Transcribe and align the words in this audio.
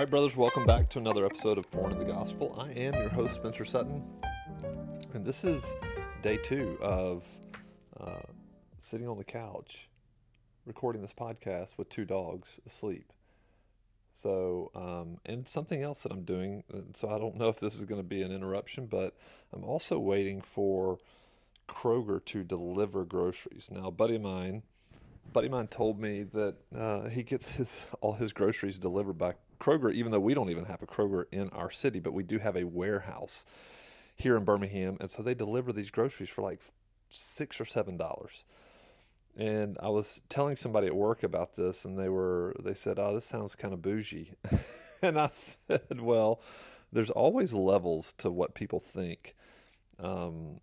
right, 0.00 0.08
brothers, 0.08 0.34
welcome 0.34 0.64
back 0.64 0.88
to 0.88 0.98
another 0.98 1.26
episode 1.26 1.58
of 1.58 1.70
Born 1.70 1.92
in 1.92 1.98
the 1.98 2.06
Gospel. 2.06 2.56
I 2.58 2.70
am 2.70 2.94
your 2.94 3.10
host, 3.10 3.34
Spencer 3.34 3.66
Sutton, 3.66 4.02
and 5.12 5.26
this 5.26 5.44
is 5.44 5.62
day 6.22 6.38
two 6.38 6.78
of 6.80 7.22
uh, 8.00 8.22
sitting 8.78 9.06
on 9.06 9.18
the 9.18 9.24
couch 9.24 9.90
recording 10.64 11.02
this 11.02 11.12
podcast 11.12 11.76
with 11.76 11.90
two 11.90 12.06
dogs 12.06 12.60
asleep. 12.64 13.12
So, 14.14 14.70
um, 14.74 15.18
and 15.26 15.46
something 15.46 15.82
else 15.82 16.02
that 16.04 16.12
I'm 16.12 16.24
doing, 16.24 16.64
so 16.94 17.10
I 17.10 17.18
don't 17.18 17.36
know 17.36 17.50
if 17.50 17.58
this 17.58 17.74
is 17.74 17.84
going 17.84 18.00
to 18.00 18.08
be 18.08 18.22
an 18.22 18.32
interruption, 18.32 18.86
but 18.86 19.14
I'm 19.52 19.64
also 19.64 19.98
waiting 19.98 20.40
for 20.40 20.98
Kroger 21.68 22.24
to 22.24 22.42
deliver 22.42 23.04
groceries. 23.04 23.68
Now, 23.70 23.88
a 23.88 23.92
buddy 23.92 24.16
of 24.16 24.22
mine, 24.22 24.62
buddy 25.32 25.46
of 25.46 25.52
mine 25.52 25.68
told 25.68 26.00
me 26.00 26.24
that 26.24 26.56
uh, 26.76 27.08
he 27.08 27.22
gets 27.22 27.52
his 27.52 27.86
all 28.00 28.14
his 28.14 28.32
groceries 28.32 28.78
delivered 28.78 29.18
by 29.18 29.34
Kroger, 29.60 29.92
even 29.92 30.12
though 30.12 30.20
we 30.20 30.34
don't 30.34 30.50
even 30.50 30.64
have 30.66 30.82
a 30.82 30.86
Kroger 30.86 31.24
in 31.30 31.48
our 31.50 31.70
city, 31.70 32.00
but 32.00 32.12
we 32.12 32.22
do 32.22 32.38
have 32.38 32.56
a 32.56 32.64
warehouse 32.64 33.44
here 34.16 34.36
in 34.36 34.44
Birmingham, 34.44 34.96
and 35.00 35.10
so 35.10 35.22
they 35.22 35.34
deliver 35.34 35.72
these 35.72 35.90
groceries 35.90 36.28
for 36.28 36.42
like 36.42 36.60
six 37.10 37.60
or 37.60 37.64
seven 37.64 37.96
dollars. 37.96 38.44
And 39.36 39.78
I 39.80 39.88
was 39.88 40.20
telling 40.28 40.56
somebody 40.56 40.88
at 40.88 40.94
work 40.94 41.22
about 41.22 41.54
this, 41.56 41.84
and 41.84 41.98
they 41.98 42.08
were 42.08 42.54
they 42.62 42.74
said, 42.74 42.98
"Oh, 42.98 43.14
this 43.14 43.26
sounds 43.26 43.54
kind 43.54 43.72
of 43.72 43.82
bougie," 43.82 44.34
and 45.02 45.18
I 45.18 45.28
said, 45.28 46.00
"Well, 46.00 46.40
there's 46.92 47.10
always 47.10 47.52
levels 47.52 48.12
to 48.18 48.30
what 48.30 48.54
people 48.54 48.80
think." 48.80 49.36
Um, 49.98 50.60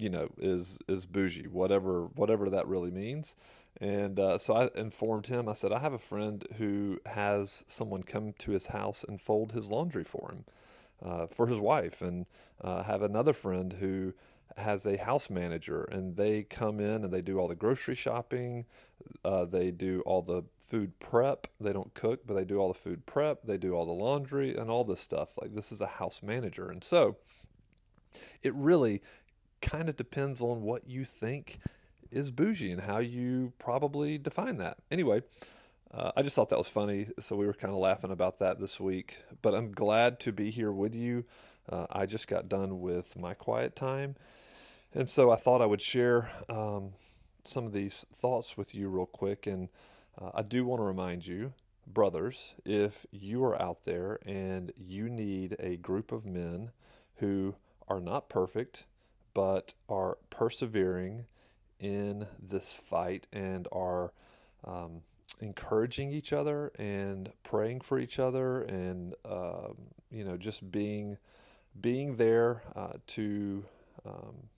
you 0.00 0.08
know, 0.08 0.28
is 0.38 0.78
is 0.88 1.06
bougie, 1.06 1.46
whatever 1.46 2.06
whatever 2.14 2.50
that 2.50 2.66
really 2.66 2.90
means. 2.90 3.34
And 3.80 4.18
uh, 4.18 4.38
so 4.38 4.54
I 4.54 4.70
informed 4.78 5.28
him. 5.28 5.48
I 5.48 5.54
said, 5.54 5.72
I 5.72 5.78
have 5.78 5.92
a 5.92 5.98
friend 5.98 6.44
who 6.58 6.98
has 7.06 7.64
someone 7.68 8.02
come 8.02 8.32
to 8.40 8.50
his 8.50 8.66
house 8.66 9.04
and 9.06 9.20
fold 9.20 9.52
his 9.52 9.68
laundry 9.68 10.04
for 10.04 10.32
him, 10.32 10.44
uh, 11.04 11.26
for 11.28 11.46
his 11.46 11.58
wife. 11.58 12.02
And 12.02 12.26
uh, 12.60 12.82
have 12.82 13.02
another 13.02 13.32
friend 13.32 13.74
who 13.74 14.14
has 14.56 14.84
a 14.84 14.96
house 14.96 15.30
manager, 15.30 15.84
and 15.84 16.16
they 16.16 16.42
come 16.42 16.80
in 16.80 17.04
and 17.04 17.12
they 17.12 17.22
do 17.22 17.38
all 17.38 17.48
the 17.48 17.54
grocery 17.54 17.94
shopping. 17.94 18.66
Uh, 19.24 19.44
they 19.44 19.70
do 19.70 20.02
all 20.04 20.22
the 20.22 20.42
food 20.58 20.98
prep. 21.00 21.46
They 21.60 21.72
don't 21.72 21.94
cook, 21.94 22.26
but 22.26 22.34
they 22.34 22.44
do 22.44 22.58
all 22.58 22.68
the 22.68 22.78
food 22.78 23.06
prep. 23.06 23.44
They 23.44 23.56
do 23.56 23.72
all 23.74 23.86
the 23.86 23.92
laundry 23.92 24.54
and 24.54 24.70
all 24.70 24.84
this 24.84 25.00
stuff. 25.00 25.30
Like 25.40 25.54
this 25.54 25.72
is 25.72 25.80
a 25.80 25.86
house 25.86 26.22
manager. 26.22 26.68
And 26.68 26.84
so 26.84 27.16
it 28.42 28.54
really 28.54 29.02
kind 29.60 29.88
of 29.88 29.96
depends 29.96 30.40
on 30.40 30.62
what 30.62 30.88
you 30.88 31.04
think 31.04 31.58
is 32.10 32.30
bougie 32.30 32.72
and 32.72 32.82
how 32.82 32.98
you 32.98 33.52
probably 33.58 34.18
define 34.18 34.58
that. 34.58 34.78
Anyway, 34.90 35.22
uh, 35.92 36.12
I 36.16 36.22
just 36.22 36.36
thought 36.36 36.48
that 36.50 36.58
was 36.58 36.68
funny, 36.68 37.08
so 37.18 37.36
we 37.36 37.46
were 37.46 37.54
kind 37.54 37.72
of 37.72 37.78
laughing 37.78 38.10
about 38.10 38.38
that 38.38 38.60
this 38.60 38.78
week. 38.78 39.18
But 39.42 39.54
I'm 39.54 39.72
glad 39.72 40.20
to 40.20 40.32
be 40.32 40.50
here 40.50 40.72
with 40.72 40.94
you. 40.94 41.24
Uh, 41.68 41.86
I 41.90 42.06
just 42.06 42.28
got 42.28 42.48
done 42.48 42.80
with 42.80 43.16
my 43.16 43.34
quiet 43.34 43.76
time, 43.76 44.16
and 44.94 45.08
so 45.08 45.30
I 45.30 45.36
thought 45.36 45.60
I 45.60 45.66
would 45.66 45.82
share 45.82 46.30
um, 46.48 46.92
some 47.44 47.66
of 47.66 47.72
these 47.72 48.06
thoughts 48.18 48.56
with 48.56 48.74
you 48.74 48.88
real 48.88 49.06
quick. 49.06 49.46
And 49.46 49.68
uh, 50.20 50.30
I 50.34 50.42
do 50.42 50.64
want 50.64 50.80
to 50.80 50.84
remind 50.84 51.26
you, 51.26 51.52
brothers, 51.86 52.54
if 52.64 53.06
you 53.10 53.44
are 53.44 53.60
out 53.60 53.84
there 53.84 54.18
and 54.26 54.72
you 54.76 55.08
need 55.08 55.56
a 55.58 55.76
group 55.76 56.12
of 56.12 56.24
men 56.24 56.70
who 57.16 57.54
are 57.88 58.00
not 58.00 58.28
perfect 58.28 58.84
but 59.34 59.74
are 59.88 60.18
persevering 60.30 61.26
in 61.78 62.26
this 62.40 62.72
fight 62.72 63.26
and 63.32 63.66
are 63.72 64.12
um, 64.64 65.02
encouraging 65.40 66.12
each 66.12 66.32
other 66.32 66.70
and 66.78 67.32
praying 67.42 67.80
for 67.80 67.98
each 67.98 68.18
other 68.18 68.62
and 68.62 69.14
um, 69.24 69.74
you 70.10 70.24
know 70.24 70.36
just 70.36 70.70
being 70.70 71.16
being 71.80 72.16
there 72.16 72.62
uh, 72.76 72.92
to 73.06 73.64
um, 74.04 74.48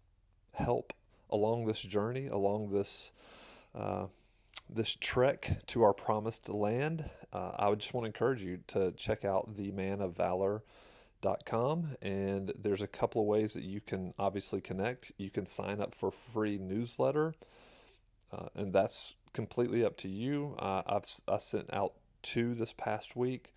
help 0.54 0.92
along 1.30 1.66
this 1.66 1.80
journey 1.80 2.26
along 2.26 2.68
this 2.70 3.12
uh, 3.74 4.06
this 4.68 4.96
trek 5.00 5.62
to 5.66 5.82
our 5.82 5.92
promised 5.92 6.48
land. 6.48 7.08
Uh, 7.32 7.52
i 7.58 7.68
would 7.68 7.78
just 7.78 7.94
want 7.94 8.04
to 8.04 8.08
encourage 8.08 8.42
you 8.42 8.58
to 8.66 8.90
check 8.92 9.24
out 9.24 9.56
the 9.56 9.70
man 9.70 10.00
of 10.00 10.16
valor 10.16 10.62
com 11.44 11.96
and 12.02 12.52
there's 12.58 12.82
a 12.82 12.86
couple 12.86 13.22
of 13.22 13.26
ways 13.26 13.52
that 13.54 13.62
you 13.62 13.80
can 13.80 14.12
obviously 14.18 14.60
connect. 14.60 15.12
You 15.16 15.30
can 15.30 15.46
sign 15.46 15.80
up 15.80 15.94
for 15.94 16.10
free 16.10 16.58
newsletter 16.58 17.34
uh, 18.32 18.48
and 18.54 18.72
that's 18.72 19.14
completely 19.32 19.84
up 19.84 19.96
to 19.98 20.08
you. 20.08 20.56
Uh, 20.58 20.82
I've 20.86 21.04
I 21.28 21.38
sent 21.38 21.72
out 21.72 21.94
two 22.22 22.54
this 22.54 22.72
past 22.72 23.16
week. 23.16 23.52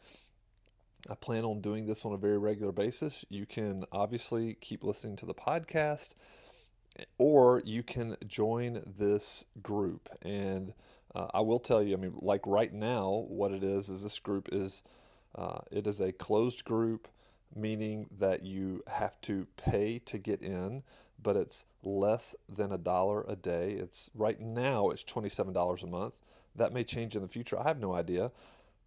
I 1.10 1.16
plan 1.16 1.46
on 1.46 1.62
doing 1.62 1.86
this 1.86 2.04
on 2.06 2.14
a 2.14 2.18
very 2.18 2.38
regular 2.38 2.72
basis. 2.72 3.26
You 3.30 3.46
can 3.46 3.86
obviously 3.92 4.58
keep 4.60 4.84
listening 4.84 5.16
to 5.18 5.26
the 5.26 5.36
podcast 5.36 6.10
or 7.18 7.62
you 7.66 7.84
can 7.84 8.16
join 8.26 8.82
this 8.86 9.44
group. 9.62 10.10
And 10.22 10.74
uh, 11.14 11.28
I 11.34 11.42
will 11.42 11.60
tell 11.60 11.84
you 11.84 11.96
I 11.96 12.00
mean 12.00 12.14
like 12.18 12.42
right 12.46 12.74
now 12.74 13.26
what 13.28 13.52
it 13.52 13.64
is 13.64 13.90
is 13.90 14.04
this 14.04 14.20
group 14.20 14.50
is 14.52 14.82
uh, 15.36 15.60
it 15.72 15.88
is 15.88 16.00
a 16.00 16.12
closed 16.12 16.64
group 16.64 17.08
meaning 17.54 18.08
that 18.18 18.44
you 18.44 18.84
have 18.88 19.20
to 19.22 19.48
pay 19.58 20.00
to 20.06 20.18
get 20.18 20.42
in, 20.42 20.84
but 21.22 21.36
it's 21.36 21.66
less 21.84 22.36
than 22.48 22.72
a 22.72 22.78
dollar 22.78 23.26
a 23.28 23.36
day. 23.36 23.72
It's 23.72 24.10
right 24.14 24.40
now 24.40 24.90
it's 24.90 25.04
$27 25.04 25.84
a 25.84 25.88
month. 25.88 26.20
That 26.56 26.74
may 26.74 26.84
change 26.84 27.16
in 27.16 27.22
the 27.22 27.28
future. 27.28 27.60
I 27.60 27.68
have 27.68 27.80
no 27.80 27.94
idea, 27.94 28.32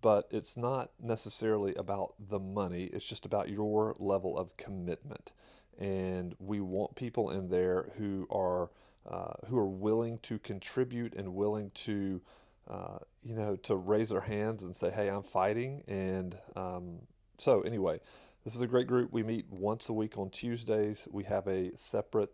but 0.01 0.29
it's 0.31 0.57
not 0.57 0.91
necessarily 1.03 1.75
about 1.75 2.15
the 2.19 2.39
money. 2.39 2.85
It's 2.85 3.05
just 3.05 3.27
about 3.27 3.49
your 3.49 3.95
level 3.99 4.39
of 4.39 4.57
commitment. 4.57 5.33
And 5.79 6.35
we 6.39 6.61
want 6.61 6.97
people 6.97 7.31
in 7.31 7.49
there 7.49 7.91
who 7.99 8.27
are 8.31 8.71
uh, 9.09 9.35
who 9.49 9.59
are 9.59 9.69
willing 9.69 10.19
to 10.19 10.39
contribute 10.39 11.15
and 11.15 11.35
willing 11.35 11.71
to 11.73 12.21
uh, 12.69 12.99
you 13.23 13.35
know 13.35 13.57
to 13.57 13.75
raise 13.75 14.11
their 14.11 14.21
hands 14.21 14.63
and 14.63 14.77
say, 14.77 14.91
"Hey, 14.91 15.09
I'm 15.09 15.23
fighting." 15.23 15.83
And 15.87 16.37
um, 16.57 16.99
so 17.39 17.63
anyway, 17.63 18.01
this 18.49 18.55
is 18.55 18.63
a 18.63 18.67
great 18.67 18.87
group. 18.87 19.13
We 19.13 19.23
meet 19.23 19.45
once 19.51 19.91
a 19.91 19.93
week 19.93 20.17
on 20.17 20.31
Tuesdays. 20.31 21.07
We 21.11 21.25
have 21.25 21.47
a 21.47 21.71
separate 21.77 22.31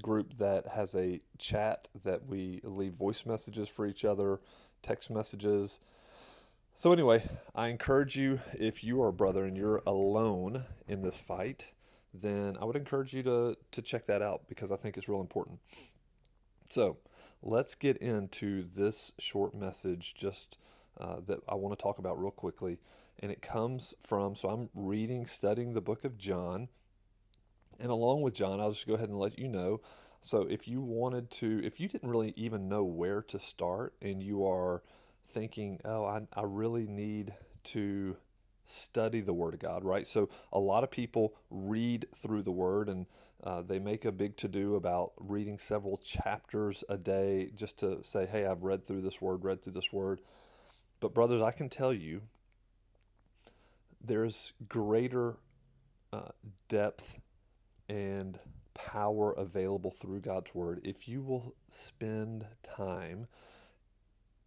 group 0.00 0.34
that 0.34 0.68
has 0.68 0.94
a 0.94 1.20
chat 1.36 1.88
that 2.04 2.28
we 2.28 2.60
leave 2.62 2.92
voice 2.92 3.26
messages 3.26 3.68
for 3.68 3.84
each 3.84 4.04
other, 4.04 4.38
text 4.82 5.10
messages. 5.10 5.80
So, 6.76 6.92
anyway, 6.92 7.28
I 7.56 7.70
encourage 7.70 8.14
you 8.14 8.38
if 8.56 8.84
you 8.84 9.02
are 9.02 9.08
a 9.08 9.12
brother 9.12 9.46
and 9.46 9.56
you're 9.56 9.82
alone 9.84 10.64
in 10.86 11.02
this 11.02 11.18
fight, 11.18 11.72
then 12.14 12.56
I 12.60 12.64
would 12.64 12.76
encourage 12.76 13.12
you 13.12 13.24
to, 13.24 13.56
to 13.72 13.82
check 13.82 14.06
that 14.06 14.22
out 14.22 14.42
because 14.48 14.70
I 14.70 14.76
think 14.76 14.96
it's 14.96 15.08
real 15.08 15.20
important. 15.20 15.58
So, 16.70 16.98
let's 17.42 17.74
get 17.74 17.96
into 17.96 18.64
this 18.76 19.10
short 19.18 19.56
message 19.56 20.14
just 20.14 20.56
uh, 21.00 21.16
that 21.26 21.40
I 21.48 21.56
want 21.56 21.76
to 21.76 21.82
talk 21.82 21.98
about 21.98 22.16
real 22.20 22.30
quickly 22.30 22.78
and 23.18 23.32
it 23.32 23.42
comes 23.42 23.94
from 24.06 24.34
so 24.34 24.48
I'm 24.48 24.68
reading, 24.74 25.26
studying 25.26 25.72
the 25.72 25.80
book 25.80 26.04
of 26.04 26.18
John. 26.18 26.68
And 27.80 27.90
along 27.90 28.22
with 28.22 28.34
John, 28.34 28.60
I'll 28.60 28.72
just 28.72 28.86
go 28.86 28.94
ahead 28.94 29.08
and 29.08 29.18
let 29.18 29.38
you 29.38 29.48
know. 29.48 29.80
So 30.20 30.42
if 30.42 30.66
you 30.66 30.80
wanted 30.80 31.30
to, 31.32 31.60
if 31.64 31.78
you 31.78 31.88
didn't 31.88 32.10
really 32.10 32.32
even 32.36 32.68
know 32.68 32.84
where 32.84 33.22
to 33.22 33.38
start 33.38 33.94
and 34.02 34.22
you 34.22 34.44
are 34.44 34.82
thinking, 35.26 35.80
oh, 35.84 36.04
I, 36.04 36.22
I 36.32 36.42
really 36.42 36.86
need 36.86 37.34
to 37.64 38.16
study 38.64 39.20
the 39.20 39.32
Word 39.32 39.54
of 39.54 39.60
God, 39.60 39.84
right? 39.84 40.06
So 40.06 40.28
a 40.52 40.58
lot 40.58 40.84
of 40.84 40.90
people 40.90 41.34
read 41.50 42.06
through 42.16 42.42
the 42.42 42.52
Word 42.52 42.88
and 42.88 43.06
uh, 43.42 43.62
they 43.62 43.78
make 43.78 44.04
a 44.04 44.12
big 44.12 44.36
to 44.38 44.48
do 44.48 44.74
about 44.74 45.12
reading 45.16 45.58
several 45.58 45.98
chapters 45.98 46.82
a 46.88 46.96
day 46.96 47.50
just 47.54 47.78
to 47.78 48.02
say, 48.02 48.26
hey, 48.26 48.44
I've 48.44 48.64
read 48.64 48.84
through 48.84 49.02
this 49.02 49.20
Word, 49.20 49.44
read 49.44 49.62
through 49.62 49.74
this 49.74 49.92
Word. 49.92 50.20
But, 51.00 51.14
brothers, 51.14 51.42
I 51.42 51.52
can 51.52 51.68
tell 51.68 51.92
you 51.92 52.22
there's 54.02 54.52
greater 54.68 55.36
uh, 56.12 56.30
depth 56.68 57.18
and 57.88 58.38
power 58.74 59.32
available 59.32 59.90
through 59.90 60.20
God's 60.20 60.54
Word 60.54 60.80
if 60.84 61.08
you 61.08 61.20
will 61.20 61.54
spend 61.70 62.46
time 62.62 63.26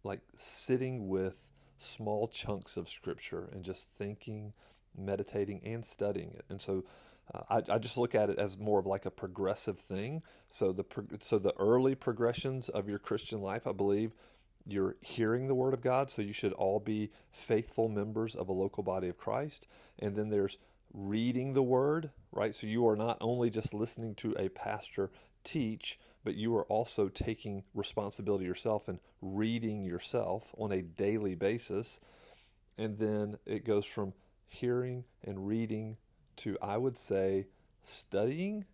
like 0.04 0.20
sitting 0.36 1.08
with 1.08 1.50
small 1.78 2.28
chunks 2.28 2.76
of 2.76 2.88
Scripture 2.88 3.48
and 3.52 3.64
just 3.64 3.90
thinking, 3.90 4.52
meditating, 4.96 5.60
and 5.64 5.84
studying 5.84 6.30
it. 6.30 6.44
And 6.48 6.60
so 6.60 6.84
uh, 7.32 7.42
I, 7.50 7.74
I, 7.74 7.78
just 7.78 7.96
look 7.96 8.14
at 8.14 8.30
it 8.30 8.38
as 8.38 8.58
more 8.58 8.78
of 8.78 8.86
like 8.86 9.06
a 9.06 9.10
progressive 9.10 9.78
thing. 9.78 10.22
So 10.50 10.72
the 10.72 10.84
so 11.20 11.38
the 11.38 11.54
early 11.58 11.94
progressions 11.94 12.68
of 12.68 12.88
your 12.88 12.98
Christian 12.98 13.40
life, 13.40 13.66
I 13.66 13.72
believe, 13.72 14.12
you're 14.66 14.96
hearing 15.00 15.48
the 15.48 15.54
word 15.54 15.74
of 15.74 15.80
God, 15.82 16.10
so 16.10 16.22
you 16.22 16.32
should 16.32 16.52
all 16.52 16.80
be 16.80 17.10
faithful 17.32 17.88
members 17.88 18.34
of 18.34 18.48
a 18.48 18.52
local 18.52 18.82
body 18.82 19.08
of 19.08 19.16
Christ. 19.18 19.66
And 19.98 20.16
then 20.16 20.28
there's 20.30 20.58
reading 20.94 21.54
the 21.54 21.62
word, 21.62 22.10
right? 22.32 22.54
So 22.54 22.66
you 22.66 22.86
are 22.88 22.96
not 22.96 23.18
only 23.20 23.50
just 23.50 23.74
listening 23.74 24.14
to 24.16 24.34
a 24.38 24.48
pastor 24.50 25.10
teach, 25.44 25.98
but 26.24 26.34
you 26.36 26.54
are 26.56 26.64
also 26.64 27.08
taking 27.08 27.64
responsibility 27.74 28.44
yourself 28.44 28.88
and 28.88 29.00
reading 29.20 29.84
yourself 29.84 30.54
on 30.56 30.70
a 30.72 30.82
daily 30.82 31.34
basis. 31.34 31.98
and 32.78 32.98
then 32.98 33.36
it 33.46 33.64
goes 33.64 33.84
from 33.84 34.12
hearing 34.48 35.04
and 35.24 35.46
reading 35.46 35.96
to, 36.36 36.56
I 36.62 36.76
would 36.76 36.98
say, 36.98 37.46
studying, 37.84 38.64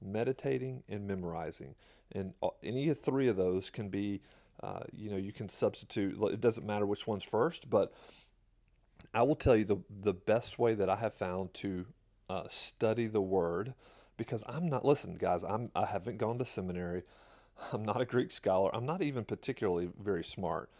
meditating, 0.00 0.82
and 0.88 1.06
memorizing. 1.06 1.74
And 2.12 2.34
any 2.62 2.88
of 2.88 2.98
three 2.98 3.28
of 3.28 3.36
those 3.36 3.70
can 3.70 3.88
be, 3.88 4.20
uh, 4.62 4.80
you 4.96 5.10
know, 5.10 5.16
you 5.16 5.32
can 5.32 5.48
substitute. 5.48 6.20
It 6.32 6.40
doesn't 6.40 6.66
matter 6.66 6.86
which 6.86 7.06
one's 7.06 7.24
first, 7.24 7.70
but 7.70 7.92
I 9.14 9.22
will 9.22 9.36
tell 9.36 9.56
you 9.56 9.64
the 9.64 9.78
the 9.88 10.12
best 10.14 10.58
way 10.58 10.74
that 10.74 10.88
I 10.88 10.96
have 10.96 11.14
found 11.14 11.54
to 11.54 11.86
uh, 12.28 12.48
study 12.48 13.06
the 13.06 13.20
Word, 13.22 13.74
because 14.16 14.44
I'm 14.46 14.68
not. 14.68 14.84
Listen, 14.84 15.14
guys, 15.14 15.44
I'm 15.44 15.70
I 15.74 15.86
haven't 15.86 16.18
gone 16.18 16.38
to 16.38 16.44
seminary. 16.44 17.02
I'm 17.72 17.84
not 17.84 18.00
a 18.00 18.04
Greek 18.04 18.30
scholar. 18.30 18.74
I'm 18.74 18.86
not 18.86 19.02
even 19.02 19.24
particularly 19.24 19.90
very 20.00 20.24
smart. 20.24 20.70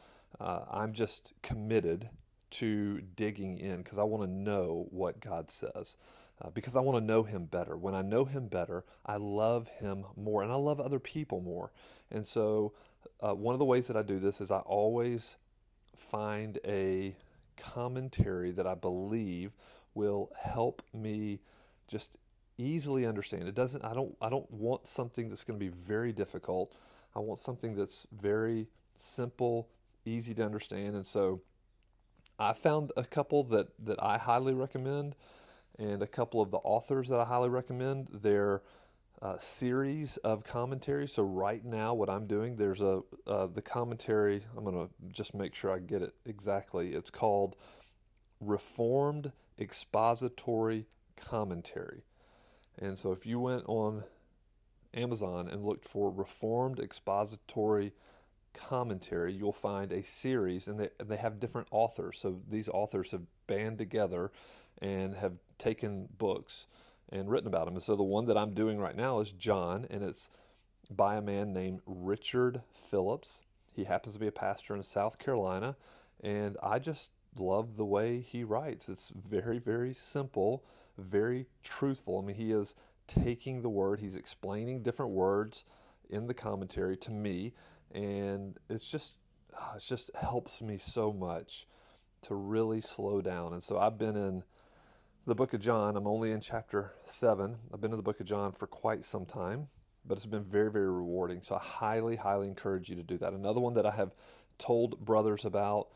Uh, 0.40 0.60
I'm 0.70 0.92
just 0.92 1.32
committed 1.42 2.10
to 2.50 3.00
digging 3.16 3.58
in 3.58 3.78
because 3.78 3.98
I 3.98 4.04
want 4.04 4.22
to 4.24 4.30
know 4.30 4.86
what 4.90 5.20
God 5.20 5.50
says. 5.50 5.96
Uh, 6.40 6.50
because 6.50 6.76
I 6.76 6.80
want 6.80 6.98
to 6.98 7.04
know 7.04 7.24
Him 7.24 7.46
better. 7.46 7.76
When 7.76 7.94
I 7.94 8.02
know 8.02 8.24
Him 8.24 8.46
better, 8.46 8.84
I 9.04 9.16
love 9.16 9.68
Him 9.80 10.04
more 10.16 10.42
and 10.42 10.52
I 10.52 10.56
love 10.56 10.80
other 10.80 11.00
people 11.00 11.40
more. 11.40 11.72
And 12.10 12.26
so, 12.26 12.74
uh, 13.20 13.34
one 13.34 13.54
of 13.54 13.58
the 13.58 13.64
ways 13.64 13.88
that 13.88 13.96
I 13.96 14.02
do 14.02 14.18
this 14.18 14.40
is 14.40 14.50
I 14.50 14.58
always 14.60 15.36
find 15.96 16.58
a 16.64 17.16
commentary 17.56 18.52
that 18.52 18.66
I 18.66 18.74
believe 18.74 19.52
will 19.94 20.30
help 20.40 20.82
me 20.92 21.40
just 21.88 22.16
easily 22.56 23.06
understand. 23.06 23.48
It 23.48 23.54
doesn't 23.54 23.84
I 23.84 23.94
don't 23.94 24.16
I 24.20 24.28
don't 24.28 24.50
want 24.50 24.86
something 24.86 25.28
that's 25.28 25.44
going 25.44 25.58
to 25.58 25.64
be 25.64 25.72
very 25.72 26.12
difficult. 26.12 26.74
I 27.14 27.20
want 27.20 27.38
something 27.38 27.74
that's 27.74 28.06
very 28.12 28.68
simple, 28.94 29.68
easy 30.04 30.34
to 30.34 30.44
understand. 30.44 30.94
And 30.94 31.06
so 31.06 31.40
I 32.38 32.52
found 32.52 32.92
a 32.96 33.04
couple 33.04 33.42
that 33.44 33.68
that 33.84 34.02
I 34.02 34.18
highly 34.18 34.54
recommend 34.54 35.14
and 35.78 36.02
a 36.02 36.06
couple 36.06 36.40
of 36.40 36.50
the 36.50 36.58
authors 36.58 37.08
that 37.08 37.20
I 37.20 37.24
highly 37.24 37.48
recommend. 37.48 38.08
They're 38.12 38.62
uh, 39.20 39.36
series 39.38 40.16
of 40.18 40.44
commentaries. 40.44 41.12
So 41.12 41.22
right 41.22 41.64
now, 41.64 41.94
what 41.94 42.08
I'm 42.08 42.26
doing, 42.26 42.56
there's 42.56 42.80
a 42.80 43.02
uh, 43.26 43.46
the 43.46 43.62
commentary. 43.62 44.44
I'm 44.56 44.64
to 44.64 44.88
just 45.08 45.34
make 45.34 45.54
sure 45.54 45.72
I 45.72 45.78
get 45.78 46.02
it 46.02 46.14
exactly. 46.24 46.94
It's 46.94 47.10
called 47.10 47.56
Reformed 48.40 49.32
Expository 49.58 50.86
Commentary. 51.16 52.04
And 52.80 52.96
so 52.96 53.10
if 53.10 53.26
you 53.26 53.40
went 53.40 53.64
on 53.66 54.04
Amazon 54.94 55.48
and 55.48 55.64
looked 55.64 55.84
for 55.84 56.10
Reformed 56.10 56.78
Expository 56.78 57.92
Commentary, 58.54 59.32
you'll 59.32 59.52
find 59.52 59.92
a 59.92 60.04
series, 60.04 60.68
and 60.68 60.78
they, 60.78 60.90
and 61.00 61.08
they 61.08 61.16
have 61.16 61.40
different 61.40 61.66
authors. 61.72 62.20
So 62.20 62.40
these 62.48 62.68
authors 62.68 63.10
have 63.10 63.22
band 63.48 63.78
together 63.78 64.30
and 64.80 65.14
have 65.16 65.34
taken 65.58 66.08
books 66.18 66.66
and 67.10 67.30
written 67.30 67.48
about 67.48 67.66
them. 67.66 67.74
And 67.74 67.82
so 67.82 67.96
the 67.96 68.02
one 68.02 68.26
that 68.26 68.36
I'm 68.36 68.52
doing 68.52 68.78
right 68.78 68.96
now 68.96 69.20
is 69.20 69.30
John, 69.30 69.86
and 69.90 70.02
it's 70.02 70.30
by 70.90 71.16
a 71.16 71.22
man 71.22 71.52
named 71.52 71.80
Richard 71.86 72.62
Phillips. 72.72 73.42
He 73.72 73.84
happens 73.84 74.14
to 74.14 74.20
be 74.20 74.26
a 74.26 74.32
pastor 74.32 74.74
in 74.74 74.82
South 74.82 75.18
Carolina, 75.18 75.76
and 76.22 76.56
I 76.62 76.78
just 76.78 77.10
love 77.38 77.76
the 77.76 77.84
way 77.84 78.20
he 78.20 78.44
writes. 78.44 78.88
It's 78.88 79.10
very, 79.10 79.58
very 79.58 79.94
simple, 79.94 80.64
very 80.96 81.46
truthful. 81.62 82.18
I 82.18 82.22
mean, 82.26 82.36
he 82.36 82.52
is 82.52 82.74
taking 83.06 83.62
the 83.62 83.68
word, 83.70 84.00
he's 84.00 84.16
explaining 84.16 84.82
different 84.82 85.12
words 85.12 85.64
in 86.10 86.26
the 86.26 86.34
commentary 86.34 86.96
to 86.96 87.10
me, 87.10 87.54
and 87.92 88.58
it's 88.68 88.86
just 88.86 89.16
ah, 89.56 89.74
it 89.76 89.82
just 89.82 90.10
helps 90.14 90.60
me 90.60 90.76
so 90.76 91.12
much 91.12 91.66
to 92.22 92.34
really 92.34 92.80
slow 92.80 93.20
down. 93.20 93.52
And 93.52 93.62
so 93.62 93.78
I've 93.78 93.98
been 93.98 94.16
in 94.16 94.42
the 95.28 95.34
book 95.34 95.52
of 95.52 95.60
John. 95.60 95.94
I'm 95.94 96.06
only 96.06 96.32
in 96.32 96.40
chapter 96.40 96.92
7. 97.04 97.54
I've 97.70 97.82
been 97.82 97.90
in 97.90 97.98
the 97.98 98.02
book 98.02 98.18
of 98.18 98.24
John 98.24 98.50
for 98.50 98.66
quite 98.66 99.04
some 99.04 99.26
time, 99.26 99.68
but 100.06 100.16
it's 100.16 100.24
been 100.24 100.42
very, 100.42 100.70
very 100.70 100.90
rewarding. 100.90 101.42
So 101.42 101.56
I 101.56 101.58
highly, 101.58 102.16
highly 102.16 102.48
encourage 102.48 102.88
you 102.88 102.96
to 102.96 103.02
do 103.02 103.18
that. 103.18 103.34
Another 103.34 103.60
one 103.60 103.74
that 103.74 103.84
I 103.84 103.90
have 103.90 104.12
told 104.56 104.98
brothers 105.04 105.44
about 105.44 105.88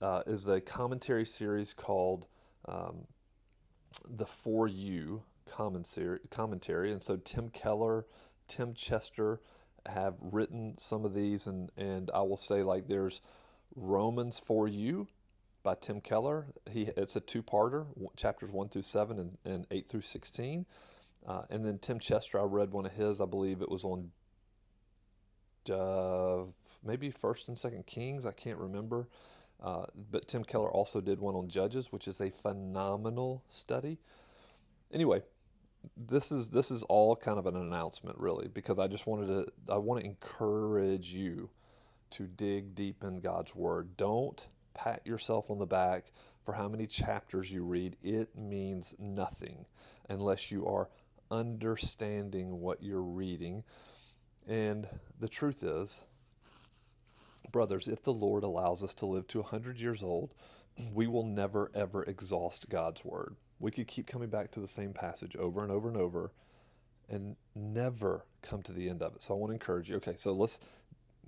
uh, 0.00 0.22
is 0.28 0.46
a 0.46 0.60
commentary 0.60 1.26
series 1.26 1.74
called 1.74 2.28
um, 2.66 3.08
The 4.08 4.26
For 4.26 4.68
You 4.68 5.24
commentary. 5.50 6.92
And 6.92 7.02
so 7.02 7.16
Tim 7.16 7.48
Keller, 7.48 8.06
Tim 8.46 8.72
Chester 8.72 9.40
have 9.84 10.14
written 10.20 10.76
some 10.78 11.04
of 11.04 11.12
these, 11.12 11.48
and, 11.48 11.72
and 11.76 12.08
I 12.14 12.20
will 12.20 12.36
say, 12.36 12.62
like, 12.62 12.86
there's 12.86 13.20
Romans 13.74 14.40
for 14.46 14.68
You 14.68 15.08
by 15.64 15.74
Tim 15.74 16.00
Keller. 16.00 16.46
He 16.70 16.82
it's 16.96 17.16
a 17.16 17.20
two-parter, 17.20 17.86
chapters 18.16 18.52
one 18.52 18.68
through 18.68 18.82
seven 18.82 19.18
and, 19.18 19.38
and 19.44 19.66
eight 19.72 19.88
through 19.88 20.02
sixteen. 20.02 20.66
Uh, 21.26 21.42
and 21.50 21.64
then 21.64 21.78
Tim 21.78 21.98
Chester, 21.98 22.38
I 22.38 22.44
read 22.44 22.70
one 22.70 22.86
of 22.86 22.92
his. 22.92 23.20
I 23.20 23.24
believe 23.24 23.62
it 23.62 23.70
was 23.70 23.84
on 23.84 24.10
uh, 25.72 26.44
maybe 26.84 27.10
First 27.10 27.48
and 27.48 27.58
Second 27.58 27.86
Kings. 27.86 28.26
I 28.26 28.32
can't 28.32 28.58
remember. 28.58 29.08
Uh, 29.62 29.86
but 30.10 30.28
Tim 30.28 30.44
Keller 30.44 30.70
also 30.70 31.00
did 31.00 31.18
one 31.18 31.34
on 31.34 31.48
Judges, 31.48 31.90
which 31.90 32.06
is 32.06 32.20
a 32.20 32.30
phenomenal 32.30 33.42
study. 33.48 33.98
Anyway, 34.92 35.22
this 35.96 36.30
is 36.30 36.50
this 36.50 36.70
is 36.70 36.82
all 36.84 37.16
kind 37.16 37.38
of 37.38 37.46
an 37.46 37.56
announcement, 37.56 38.18
really, 38.18 38.48
because 38.48 38.78
I 38.78 38.86
just 38.86 39.06
wanted 39.06 39.28
to 39.28 39.72
I 39.72 39.78
want 39.78 40.00
to 40.02 40.06
encourage 40.06 41.14
you 41.14 41.48
to 42.10 42.24
dig 42.24 42.74
deep 42.74 43.02
in 43.02 43.20
God's 43.20 43.54
Word. 43.54 43.96
Don't 43.96 44.46
pat 44.74 45.06
yourself 45.06 45.50
on 45.50 45.58
the 45.58 45.66
back 45.66 46.12
for 46.44 46.54
how 46.54 46.68
many 46.68 46.86
chapters 46.86 47.50
you 47.50 47.64
read. 47.64 47.96
It 48.02 48.36
means 48.36 48.94
nothing 48.98 49.66
unless 50.08 50.50
you 50.50 50.66
are 50.66 50.88
understanding 51.30 52.60
what 52.60 52.82
you're 52.82 53.00
reading. 53.02 53.64
And 54.46 54.86
the 55.18 55.28
truth 55.28 55.62
is, 55.62 56.04
brothers, 57.50 57.88
if 57.88 58.02
the 58.02 58.12
Lord 58.12 58.44
allows 58.44 58.82
us 58.84 58.94
to 58.94 59.06
live 59.06 59.26
to 59.28 59.40
100 59.40 59.80
years 59.80 60.02
old, 60.02 60.34
we 60.92 61.06
will 61.06 61.24
never, 61.24 61.70
ever 61.74 62.02
exhaust 62.04 62.68
God's 62.68 63.04
word. 63.04 63.36
We 63.58 63.70
could 63.70 63.86
keep 63.86 64.06
coming 64.06 64.28
back 64.28 64.50
to 64.52 64.60
the 64.60 64.68
same 64.68 64.92
passage 64.92 65.36
over 65.36 65.62
and 65.62 65.72
over 65.72 65.88
and 65.88 65.96
over 65.96 66.32
and 67.08 67.36
never 67.54 68.24
come 68.42 68.62
to 68.62 68.72
the 68.72 68.88
end 68.88 69.02
of 69.02 69.14
it. 69.14 69.22
So 69.22 69.34
I 69.34 69.36
want 69.36 69.50
to 69.50 69.54
encourage 69.54 69.88
you. 69.88 69.96
Okay, 69.96 70.16
so 70.16 70.32
let's 70.32 70.58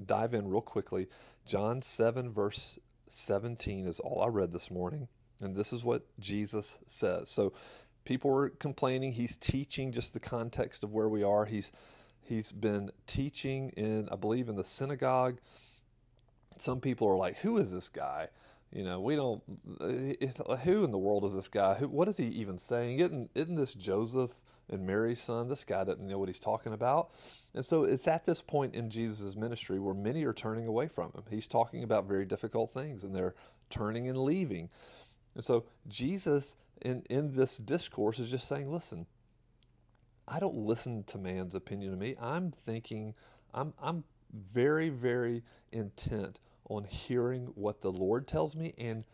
dive 0.04 0.34
in 0.34 0.48
real 0.48 0.60
quickly. 0.60 1.08
John 1.46 1.82
7, 1.82 2.30
verse 2.32 2.78
17 3.08 3.86
is 3.86 4.00
all 4.00 4.22
I 4.22 4.28
read 4.28 4.52
this 4.52 4.70
morning. 4.70 5.08
And 5.40 5.54
this 5.54 5.72
is 5.72 5.84
what 5.84 6.06
Jesus 6.18 6.78
says. 6.86 7.28
So 7.28 7.52
people 8.04 8.30
were 8.30 8.48
complaining. 8.48 9.12
He's 9.12 9.36
teaching 9.36 9.92
just 9.92 10.14
the 10.14 10.20
context 10.20 10.82
of 10.82 10.92
where 10.92 11.08
we 11.08 11.22
are. 11.22 11.44
He's 11.44 11.72
he's 12.22 12.52
been 12.52 12.90
teaching 13.06 13.70
in, 13.70 14.08
I 14.10 14.16
believe, 14.16 14.48
in 14.48 14.56
the 14.56 14.64
synagogue. 14.64 15.38
Some 16.56 16.80
people 16.80 17.06
are 17.08 17.18
like, 17.18 17.38
"Who 17.38 17.58
is 17.58 17.70
this 17.70 17.90
guy?" 17.90 18.28
You 18.72 18.84
know, 18.84 19.00
we 19.00 19.14
don't. 19.14 19.42
Who 20.64 20.84
in 20.84 20.90
the 20.90 20.98
world 20.98 21.24
is 21.24 21.34
this 21.34 21.48
guy? 21.48 21.74
Who, 21.74 21.88
what 21.88 22.08
is 22.08 22.16
he 22.16 22.26
even 22.28 22.58
saying? 22.58 22.98
Isn't 22.98 23.30
isn't 23.34 23.56
this 23.56 23.74
Joseph 23.74 24.32
and 24.70 24.86
Mary's 24.86 25.20
son? 25.20 25.48
This 25.48 25.64
guy 25.64 25.84
doesn't 25.84 26.06
know 26.06 26.18
what 26.18 26.28
he's 26.28 26.40
talking 26.40 26.72
about. 26.72 27.10
And 27.54 27.64
so 27.64 27.84
it's 27.84 28.06
at 28.08 28.24
this 28.24 28.42
point 28.42 28.74
in 28.74 28.90
Jesus' 28.90 29.36
ministry 29.36 29.78
where 29.78 29.94
many 29.94 30.24
are 30.24 30.32
turning 30.32 30.66
away 30.66 30.88
from 30.88 31.12
him. 31.12 31.22
He's 31.30 31.46
talking 31.46 31.82
about 31.82 32.06
very 32.06 32.24
difficult 32.24 32.70
things 32.70 33.04
and 33.04 33.14
they're 33.14 33.34
turning 33.70 34.08
and 34.08 34.18
leaving. 34.18 34.68
And 35.34 35.44
so 35.44 35.64
Jesus, 35.88 36.56
in, 36.82 37.02
in 37.10 37.32
this 37.32 37.58
discourse, 37.58 38.18
is 38.18 38.30
just 38.30 38.48
saying, 38.48 38.70
listen, 38.70 39.06
I 40.28 40.40
don't 40.40 40.56
listen 40.56 41.04
to 41.04 41.18
man's 41.18 41.54
opinion 41.54 41.92
of 41.92 41.98
me. 41.98 42.16
I'm 42.20 42.50
thinking, 42.50 43.14
I'm, 43.54 43.72
I'm 43.80 44.04
very, 44.52 44.88
very 44.88 45.42
intent 45.72 46.40
on 46.68 46.84
hearing 46.84 47.46
what 47.54 47.80
the 47.80 47.92
Lord 47.92 48.26
tells 48.26 48.56
me 48.56 48.74
and 48.76 49.04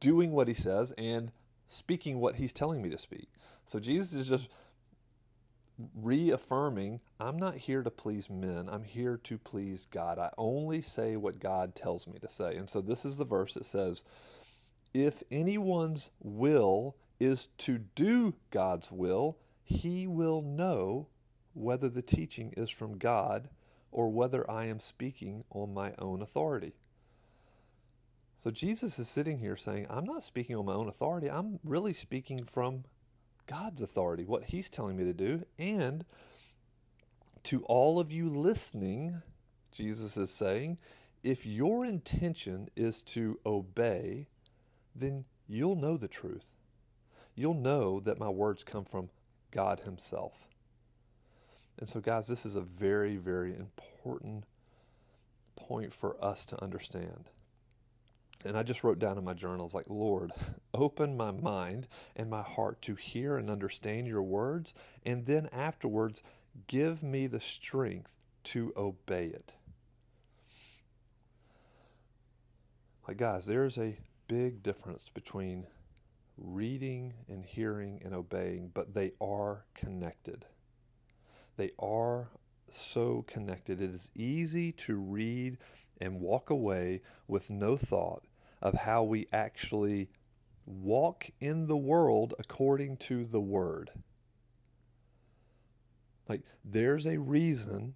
doing 0.00 0.32
what 0.32 0.48
he 0.48 0.54
says 0.54 0.92
and 0.98 1.32
speaking 1.68 2.18
what 2.18 2.36
he's 2.36 2.52
telling 2.52 2.82
me 2.82 2.90
to 2.90 2.98
speak. 2.98 3.28
So 3.66 3.80
Jesus 3.80 4.12
is 4.12 4.28
just 4.28 4.48
reaffirming 5.94 7.00
I'm 7.18 7.36
not 7.36 7.56
here 7.56 7.82
to 7.82 7.90
please 7.90 8.30
men, 8.30 8.68
I'm 8.68 8.84
here 8.84 9.18
to 9.24 9.38
please 9.38 9.86
God. 9.86 10.18
I 10.18 10.30
only 10.38 10.80
say 10.80 11.16
what 11.16 11.40
God 11.40 11.74
tells 11.74 12.06
me 12.06 12.18
to 12.20 12.28
say. 12.28 12.56
And 12.56 12.68
so 12.68 12.80
this 12.80 13.04
is 13.04 13.16
the 13.18 13.24
verse 13.24 13.54
that 13.54 13.66
says, 13.66 14.04
If 14.92 15.22
anyone's 15.30 16.10
will 16.20 16.96
is 17.20 17.48
to 17.58 17.78
do 17.78 18.34
God's 18.50 18.90
will, 18.90 19.38
he 19.62 20.06
will 20.06 20.42
know 20.42 21.08
whether 21.54 21.88
the 21.88 22.02
teaching 22.02 22.52
is 22.56 22.70
from 22.70 22.98
God 22.98 23.48
or 23.90 24.10
whether 24.10 24.48
I 24.50 24.66
am 24.66 24.80
speaking 24.80 25.44
on 25.50 25.72
my 25.72 25.94
own 25.98 26.20
authority. 26.20 26.74
So 28.36 28.50
Jesus 28.50 28.98
is 28.98 29.08
sitting 29.08 29.38
here 29.38 29.56
saying, 29.56 29.86
I'm 29.88 30.04
not 30.04 30.22
speaking 30.22 30.56
on 30.56 30.66
my 30.66 30.74
own 30.74 30.88
authority. 30.88 31.30
I'm 31.30 31.60
really 31.64 31.94
speaking 31.94 32.44
from 32.44 32.84
God's 33.46 33.82
authority, 33.82 34.24
what 34.24 34.44
He's 34.44 34.70
telling 34.70 34.96
me 34.96 35.04
to 35.04 35.12
do. 35.12 35.44
And 35.58 36.04
to 37.44 37.62
all 37.64 38.00
of 38.00 38.10
you 38.10 38.30
listening, 38.30 39.22
Jesus 39.72 40.16
is 40.16 40.30
saying, 40.30 40.78
if 41.22 41.46
your 41.46 41.84
intention 41.84 42.68
is 42.76 43.02
to 43.02 43.38
obey 43.46 44.28
then 44.94 45.24
you'll 45.48 45.76
know 45.76 45.96
the 45.96 46.08
truth. 46.08 46.54
You'll 47.34 47.54
know 47.54 48.00
that 48.00 48.18
my 48.18 48.28
words 48.28 48.62
come 48.62 48.84
from 48.84 49.10
God 49.50 49.80
Himself. 49.80 50.34
And 51.78 51.88
so, 51.88 52.00
guys, 52.00 52.28
this 52.28 52.46
is 52.46 52.54
a 52.54 52.60
very, 52.60 53.16
very 53.16 53.54
important 53.54 54.44
point 55.56 55.92
for 55.92 56.22
us 56.24 56.44
to 56.46 56.62
understand. 56.62 57.30
And 58.44 58.58
I 58.58 58.62
just 58.62 58.84
wrote 58.84 58.98
down 58.98 59.16
in 59.16 59.24
my 59.24 59.32
journals, 59.32 59.74
like, 59.74 59.88
Lord, 59.88 60.30
open 60.74 61.16
my 61.16 61.30
mind 61.30 61.86
and 62.14 62.28
my 62.28 62.42
heart 62.42 62.82
to 62.82 62.94
hear 62.94 63.36
and 63.38 63.48
understand 63.48 64.06
your 64.06 64.22
words, 64.22 64.74
and 65.04 65.24
then 65.24 65.48
afterwards, 65.52 66.22
give 66.66 67.02
me 67.02 67.26
the 67.26 67.40
strength 67.40 68.14
to 68.44 68.72
obey 68.76 69.26
it. 69.26 69.54
Like, 73.08 73.16
guys, 73.16 73.46
there's 73.46 73.78
a 73.78 73.98
big 74.28 74.62
difference 74.62 75.10
between 75.12 75.66
reading 76.36 77.14
and 77.28 77.44
hearing 77.44 78.00
and 78.04 78.14
obeying, 78.14 78.70
but 78.74 78.94
they 78.94 79.12
are 79.20 79.64
connected. 79.74 80.44
They 81.56 81.70
are 81.78 82.28
so 82.70 83.24
connected. 83.26 83.80
It 83.80 83.90
is 83.90 84.10
easy 84.14 84.72
to 84.72 84.96
read 84.96 85.58
and 86.00 86.20
walk 86.20 86.50
away 86.50 87.02
with 87.28 87.50
no 87.50 87.76
thought 87.76 88.24
of 88.64 88.72
how 88.74 89.02
we 89.02 89.26
actually 89.30 90.08
walk 90.66 91.30
in 91.38 91.66
the 91.66 91.76
world 91.76 92.32
according 92.38 92.96
to 92.96 93.24
the 93.26 93.40
Word. 93.40 93.90
Like, 96.26 96.40
there's 96.64 97.06
a 97.06 97.18
reason, 97.18 97.94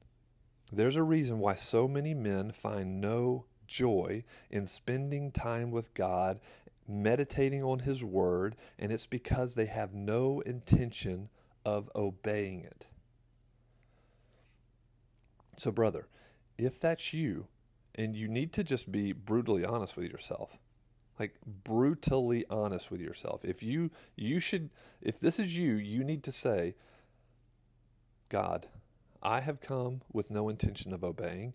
there's 0.70 0.96
a 0.96 1.02
reason 1.02 1.38
why 1.38 1.54
so 1.54 1.88
many 1.88 2.12
men 2.12 2.52
find 2.52 3.00
no 3.00 3.46
joy 3.66 4.22
in 4.50 4.66
spending 4.66 5.32
time 5.32 5.70
with 5.70 5.94
God, 5.94 6.38
meditating 6.86 7.64
on 7.64 7.80
His 7.80 8.04
Word, 8.04 8.54
and 8.78 8.92
it's 8.92 9.06
because 9.06 9.54
they 9.54 9.66
have 9.66 9.94
no 9.94 10.40
intention 10.40 11.30
of 11.64 11.90
obeying 11.96 12.60
it. 12.60 12.86
So, 15.56 15.72
brother, 15.72 16.06
if 16.58 16.78
that's 16.78 17.14
you, 17.14 17.46
and 17.98 18.16
you 18.16 18.28
need 18.28 18.52
to 18.54 18.64
just 18.64 18.90
be 18.90 19.12
brutally 19.12 19.64
honest 19.64 19.96
with 19.96 20.10
yourself, 20.10 20.56
like 21.18 21.34
brutally 21.44 22.46
honest 22.48 22.90
with 22.90 23.00
yourself. 23.00 23.44
If 23.44 23.62
you 23.62 23.90
you 24.16 24.38
should 24.40 24.70
if 25.02 25.18
this 25.18 25.38
is 25.38 25.54
you, 25.58 25.74
you 25.74 26.04
need 26.04 26.22
to 26.22 26.32
say, 26.32 26.76
God, 28.28 28.68
I 29.20 29.40
have 29.40 29.60
come 29.60 30.02
with 30.12 30.30
no 30.30 30.48
intention 30.48 30.94
of 30.94 31.02
obeying. 31.02 31.54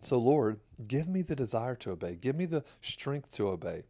So, 0.00 0.18
Lord, 0.18 0.60
give 0.86 1.08
me 1.08 1.22
the 1.22 1.34
desire 1.34 1.74
to 1.76 1.90
obey. 1.90 2.14
Give 2.14 2.36
me 2.36 2.44
the 2.44 2.62
strength 2.80 3.32
to 3.32 3.48
obey. 3.48 3.82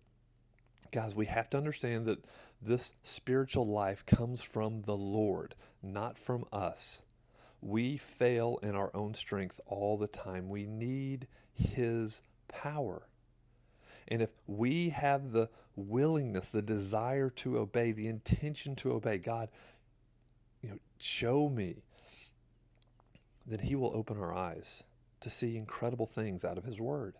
Guys, 0.90 1.14
we 1.14 1.26
have 1.26 1.50
to 1.50 1.58
understand 1.58 2.06
that 2.06 2.24
this 2.62 2.94
spiritual 3.02 3.66
life 3.66 4.06
comes 4.06 4.42
from 4.42 4.82
the 4.82 4.96
Lord, 4.96 5.54
not 5.82 6.18
from 6.18 6.46
us. 6.50 7.02
We 7.60 7.96
fail 7.96 8.58
in 8.62 8.74
our 8.74 8.90
own 8.94 9.14
strength 9.14 9.60
all 9.66 9.96
the 9.96 10.06
time. 10.06 10.48
We 10.48 10.66
need 10.66 11.26
His 11.52 12.22
power. 12.48 13.08
And 14.06 14.22
if 14.22 14.30
we 14.46 14.90
have 14.90 15.32
the 15.32 15.50
willingness, 15.76 16.50
the 16.50 16.62
desire 16.62 17.30
to 17.30 17.58
obey, 17.58 17.92
the 17.92 18.06
intention 18.06 18.74
to 18.76 18.92
obey, 18.92 19.18
God, 19.18 19.48
you 20.62 20.70
know, 20.70 20.78
show 20.98 21.48
me, 21.48 21.82
then 23.46 23.60
He 23.60 23.74
will 23.74 23.92
open 23.94 24.18
our 24.18 24.34
eyes 24.34 24.84
to 25.20 25.30
see 25.30 25.56
incredible 25.56 26.06
things 26.06 26.44
out 26.44 26.58
of 26.58 26.64
His 26.64 26.80
Word. 26.80 27.16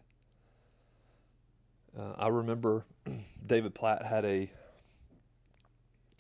Uh, 1.99 2.13
I 2.17 2.29
remember 2.29 2.87
David 3.47 3.75
Platt 3.75 4.05
had 4.05 4.25
a 4.25 4.51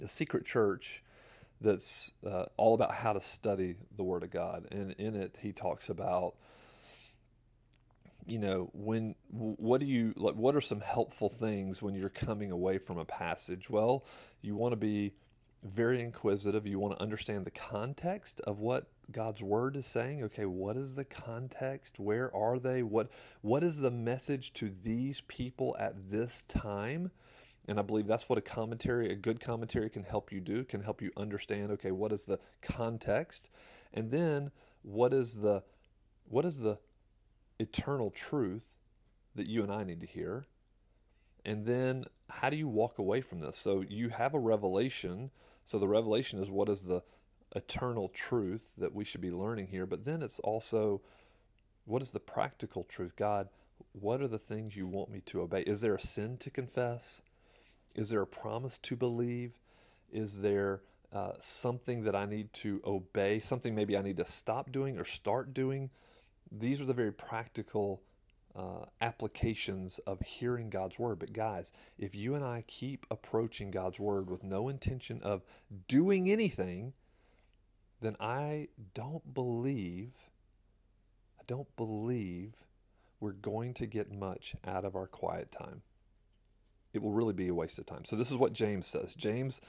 a 0.02 0.08
secret 0.08 0.44
church 0.44 1.02
that's 1.60 2.12
uh, 2.26 2.46
all 2.56 2.74
about 2.74 2.94
how 2.94 3.12
to 3.12 3.20
study 3.20 3.76
the 3.96 4.04
Word 4.04 4.22
of 4.22 4.30
God, 4.30 4.68
and 4.70 4.92
in 4.92 5.14
it 5.14 5.38
he 5.40 5.52
talks 5.52 5.88
about 5.88 6.34
you 8.28 8.38
know 8.38 8.70
when 8.74 9.14
what 9.30 9.80
do 9.80 9.86
you 9.86 10.12
like 10.16 10.34
what 10.34 10.54
are 10.54 10.60
some 10.60 10.80
helpful 10.80 11.28
things 11.28 11.82
when 11.82 11.94
you're 11.94 12.08
coming 12.08 12.50
away 12.50 12.78
from 12.78 12.98
a 12.98 13.04
passage? 13.04 13.70
Well 13.70 14.04
you 14.42 14.54
want 14.54 14.72
to 14.72 14.76
be 14.76 15.14
very 15.64 16.00
inquisitive. 16.00 16.66
You 16.66 16.78
want 16.78 16.96
to 16.96 17.02
understand 17.02 17.44
the 17.44 17.50
context 17.50 18.40
of 18.42 18.60
what 18.60 18.86
god's 19.10 19.42
word 19.42 19.76
is 19.76 19.86
saying. 19.86 20.22
Okay 20.24 20.44
what 20.44 20.76
is 20.76 20.94
the 20.94 21.04
context? 21.04 21.98
Where 21.98 22.34
are 22.36 22.58
they? 22.58 22.82
What 22.82 23.10
what 23.40 23.64
is 23.64 23.80
the 23.80 23.90
message 23.90 24.52
to 24.54 24.72
these 24.82 25.22
people 25.22 25.74
at 25.80 26.10
this 26.10 26.44
time 26.48 27.10
and 27.68 27.78
i 27.78 27.82
believe 27.82 28.06
that's 28.06 28.28
what 28.28 28.38
a 28.38 28.42
commentary 28.42 29.12
a 29.12 29.14
good 29.14 29.38
commentary 29.38 29.88
can 29.88 30.02
help 30.02 30.32
you 30.32 30.40
do 30.40 30.64
can 30.64 30.82
help 30.82 31.00
you 31.00 31.10
understand 31.16 31.70
okay 31.70 31.92
what 31.92 32.12
is 32.12 32.24
the 32.24 32.38
context 32.62 33.48
and 33.92 34.10
then 34.10 34.50
what 34.82 35.12
is 35.12 35.36
the 35.36 35.62
what 36.28 36.44
is 36.44 36.60
the 36.60 36.78
eternal 37.58 38.10
truth 38.10 38.76
that 39.34 39.46
you 39.46 39.62
and 39.62 39.72
I 39.72 39.84
need 39.84 40.00
to 40.00 40.06
hear? 40.06 40.46
And 41.44 41.64
then 41.64 42.04
how 42.28 42.50
do 42.50 42.56
you 42.56 42.68
walk 42.68 42.98
away 42.98 43.20
from 43.20 43.40
this? 43.40 43.56
So 43.56 43.84
you 43.88 44.10
have 44.10 44.34
a 44.34 44.38
revelation. 44.38 45.30
So 45.64 45.78
the 45.78 45.88
revelation 45.88 46.40
is 46.40 46.50
what 46.50 46.68
is 46.68 46.82
the 46.82 47.02
eternal 47.56 48.08
truth 48.08 48.70
that 48.76 48.94
we 48.94 49.04
should 49.04 49.20
be 49.20 49.30
learning 49.30 49.68
here. 49.68 49.86
But 49.86 50.04
then 50.04 50.22
it's 50.22 50.38
also 50.40 51.00
what 51.86 52.02
is 52.02 52.10
the 52.10 52.20
practical 52.20 52.84
truth? 52.84 53.16
God, 53.16 53.48
what 53.92 54.20
are 54.20 54.28
the 54.28 54.38
things 54.38 54.76
you 54.76 54.86
want 54.86 55.10
me 55.10 55.22
to 55.26 55.40
obey? 55.40 55.62
Is 55.62 55.80
there 55.80 55.94
a 55.94 56.00
sin 56.00 56.36
to 56.38 56.50
confess? 56.50 57.22
Is 57.98 58.10
there 58.10 58.22
a 58.22 58.26
promise 58.26 58.78
to 58.78 58.96
believe? 58.96 59.58
Is 60.12 60.40
there 60.40 60.82
uh, 61.12 61.32
something 61.40 62.04
that 62.04 62.14
I 62.14 62.26
need 62.26 62.52
to 62.54 62.80
obey? 62.84 63.40
Something 63.40 63.74
maybe 63.74 63.96
I 63.96 64.02
need 64.02 64.18
to 64.18 64.24
stop 64.24 64.72
doing 64.72 64.98
or 64.98 65.04
start 65.04 65.52
doing? 65.52 65.90
these 66.50 66.80
are 66.80 66.84
the 66.84 66.94
very 66.94 67.12
practical 67.12 68.02
uh, 68.56 68.84
applications 69.00 69.98
of 70.06 70.20
hearing 70.20 70.70
God's 70.70 70.98
word. 70.98 71.18
But 71.18 71.32
guys, 71.32 71.72
if 71.98 72.14
you 72.14 72.34
and 72.34 72.44
I 72.44 72.64
keep 72.66 73.06
approaching 73.10 73.70
God's 73.70 74.00
word 74.00 74.30
with 74.30 74.42
no 74.42 74.68
intention 74.68 75.20
of 75.22 75.42
doing 75.86 76.30
anything, 76.30 76.94
then 78.00 78.16
I 78.20 78.68
don't 78.94 79.34
believe, 79.34 80.12
I 81.38 81.42
don't 81.46 81.74
believe 81.76 82.54
we're 83.20 83.32
going 83.32 83.74
to 83.74 83.86
get 83.86 84.12
much 84.12 84.54
out 84.66 84.84
of 84.84 84.96
our 84.96 85.06
quiet 85.06 85.52
time. 85.52 85.82
It 86.92 87.02
will 87.02 87.12
really 87.12 87.34
be 87.34 87.48
a 87.48 87.54
waste 87.54 87.78
of 87.78 87.86
time. 87.86 88.04
So 88.04 88.16
this 88.16 88.30
is 88.30 88.36
what 88.36 88.52
James 88.52 88.86
says. 88.86 89.14
James 89.14 89.60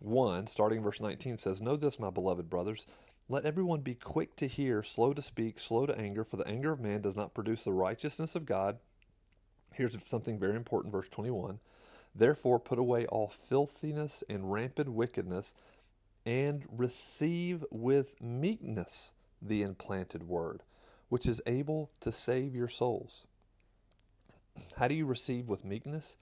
1, 0.00 0.46
starting 0.46 0.82
verse 0.82 1.00
19, 1.00 1.38
says, 1.38 1.60
Know 1.60 1.76
this, 1.76 1.98
my 1.98 2.10
beloved 2.10 2.48
brothers 2.48 2.86
let 3.28 3.44
everyone 3.44 3.80
be 3.80 3.94
quick 3.94 4.36
to 4.36 4.46
hear, 4.46 4.82
slow 4.82 5.12
to 5.12 5.20
speak, 5.20 5.60
slow 5.60 5.84
to 5.84 5.98
anger, 5.98 6.24
for 6.24 6.38
the 6.38 6.48
anger 6.48 6.72
of 6.72 6.80
man 6.80 7.02
does 7.02 7.14
not 7.14 7.34
produce 7.34 7.62
the 7.62 7.72
righteousness 7.72 8.34
of 8.34 8.46
God. 8.46 8.78
Here's 9.74 9.96
something 10.06 10.38
very 10.38 10.56
important, 10.56 10.92
verse 10.92 11.08
21. 11.10 11.60
Therefore, 12.14 12.58
put 12.58 12.78
away 12.78 13.04
all 13.06 13.28
filthiness 13.28 14.24
and 14.30 14.50
rampant 14.50 14.88
wickedness, 14.88 15.52
and 16.24 16.64
receive 16.70 17.64
with 17.70 18.20
meekness 18.20 19.12
the 19.42 19.62
implanted 19.62 20.22
word, 20.22 20.62
which 21.10 21.26
is 21.26 21.42
able 21.46 21.90
to 22.00 22.10
save 22.10 22.54
your 22.54 22.68
souls. 22.68 23.26
How 24.78 24.88
do 24.88 24.94
you 24.94 25.04
receive 25.04 25.48
with 25.48 25.64
meekness? 25.66 26.16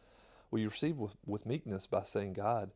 You 0.57 0.69
receive 0.69 0.97
with, 0.97 1.17
with 1.25 1.47
meekness 1.47 1.87
by 1.87 2.03
saying, 2.03 2.35
God, 2.35 2.71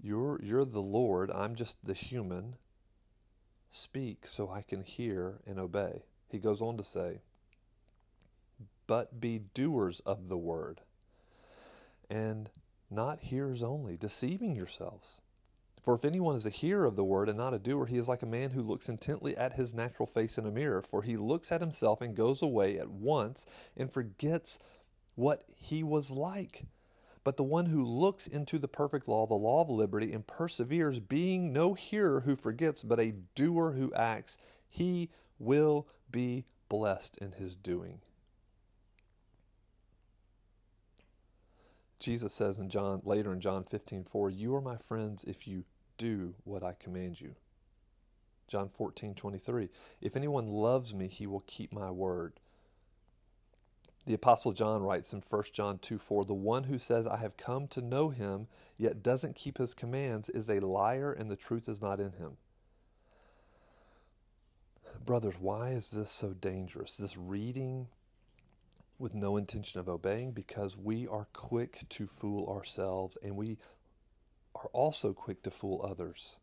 you're, 0.00 0.40
you're 0.42 0.64
the 0.64 0.80
Lord, 0.80 1.30
I'm 1.30 1.54
just 1.54 1.84
the 1.84 1.94
human. 1.94 2.56
Speak 3.70 4.26
so 4.26 4.50
I 4.50 4.62
can 4.62 4.82
hear 4.82 5.40
and 5.46 5.58
obey. 5.58 6.04
He 6.30 6.38
goes 6.38 6.62
on 6.62 6.76
to 6.76 6.84
say, 6.84 7.20
But 8.86 9.20
be 9.20 9.40
doers 9.54 10.00
of 10.00 10.28
the 10.28 10.38
word, 10.38 10.80
and 12.08 12.50
not 12.90 13.20
hearers 13.20 13.62
only, 13.62 13.96
deceiving 13.96 14.54
yourselves. 14.54 15.20
For 15.82 15.94
if 15.94 16.04
anyone 16.04 16.36
is 16.36 16.44
a 16.44 16.50
hearer 16.50 16.84
of 16.84 16.96
the 16.96 17.04
word 17.04 17.30
and 17.30 17.38
not 17.38 17.54
a 17.54 17.58
doer, 17.58 17.86
he 17.86 17.96
is 17.96 18.08
like 18.08 18.22
a 18.22 18.26
man 18.26 18.50
who 18.50 18.60
looks 18.60 18.90
intently 18.90 19.34
at 19.36 19.54
his 19.54 19.72
natural 19.72 20.06
face 20.06 20.36
in 20.36 20.44
a 20.44 20.50
mirror. 20.50 20.82
For 20.82 21.02
he 21.02 21.16
looks 21.16 21.50
at 21.50 21.62
himself 21.62 22.02
and 22.02 22.14
goes 22.14 22.42
away 22.42 22.78
at 22.78 22.90
once 22.90 23.46
and 23.74 23.90
forgets 23.90 24.58
what 25.18 25.42
he 25.56 25.82
was 25.82 26.12
like. 26.12 26.64
But 27.24 27.36
the 27.36 27.42
one 27.42 27.66
who 27.66 27.84
looks 27.84 28.26
into 28.28 28.58
the 28.58 28.68
perfect 28.68 29.08
law, 29.08 29.26
the 29.26 29.34
law 29.34 29.62
of 29.62 29.68
liberty, 29.68 30.12
and 30.12 30.24
perseveres, 30.24 31.00
being 31.00 31.52
no 31.52 31.74
hearer 31.74 32.20
who 32.20 32.36
forgets, 32.36 32.84
but 32.84 33.00
a 33.00 33.14
doer 33.34 33.72
who 33.72 33.92
acts, 33.94 34.38
he 34.70 35.10
will 35.38 35.88
be 36.10 36.44
blessed 36.68 37.18
in 37.18 37.32
his 37.32 37.56
doing. 37.56 38.00
Jesus 41.98 42.32
says 42.32 42.60
in 42.60 42.70
John 42.70 43.02
later 43.04 43.32
in 43.32 43.40
John 43.40 43.64
15, 43.64 44.04
4, 44.04 44.30
You 44.30 44.54
are 44.54 44.60
my 44.60 44.76
friends 44.76 45.24
if 45.24 45.48
you 45.48 45.64
do 45.98 46.36
what 46.44 46.62
I 46.62 46.74
command 46.78 47.20
you. 47.20 47.34
John 48.46 48.68
14, 48.68 49.16
23, 49.16 49.68
If 50.00 50.14
anyone 50.14 50.46
loves 50.46 50.94
me, 50.94 51.08
he 51.08 51.26
will 51.26 51.42
keep 51.46 51.72
my 51.72 51.90
word 51.90 52.34
The 54.08 54.14
Apostle 54.14 54.52
John 54.52 54.82
writes 54.82 55.12
in 55.12 55.22
1 55.28 55.42
John 55.52 55.78
2 55.80 55.98
4, 55.98 56.24
the 56.24 56.32
one 56.32 56.64
who 56.64 56.78
says, 56.78 57.06
I 57.06 57.18
have 57.18 57.36
come 57.36 57.68
to 57.68 57.82
know 57.82 58.08
him, 58.08 58.46
yet 58.78 59.02
doesn't 59.02 59.36
keep 59.36 59.58
his 59.58 59.74
commands, 59.74 60.30
is 60.30 60.48
a 60.48 60.60
liar, 60.60 61.12
and 61.12 61.30
the 61.30 61.36
truth 61.36 61.68
is 61.68 61.82
not 61.82 62.00
in 62.00 62.12
him. 62.12 62.38
Brothers, 65.04 65.34
why 65.38 65.72
is 65.72 65.90
this 65.90 66.10
so 66.10 66.32
dangerous? 66.32 66.96
This 66.96 67.18
reading 67.18 67.88
with 68.98 69.14
no 69.14 69.36
intention 69.36 69.78
of 69.78 69.90
obeying? 69.90 70.32
Because 70.32 70.74
we 70.74 71.06
are 71.06 71.28
quick 71.34 71.86
to 71.90 72.06
fool 72.06 72.48
ourselves, 72.48 73.18
and 73.22 73.36
we 73.36 73.58
are 74.54 74.70
also 74.72 75.12
quick 75.12 75.42
to 75.42 75.50
fool 75.50 75.84
others. 75.86 76.38